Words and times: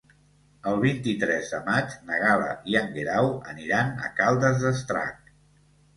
El 0.71 0.79
vint-i-tres 0.85 1.51
de 1.55 1.59
maig 1.67 1.93
na 2.09 2.17
Gal·la 2.23 2.49
i 2.73 2.77
en 2.81 2.89
Guerau 2.97 3.29
aniran 3.53 3.93
a 4.09 4.11
Caldes 4.23 4.59
d'Estrac. 4.65 5.35